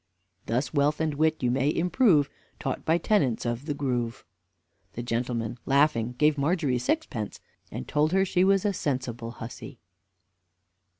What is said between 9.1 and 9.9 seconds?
hussy.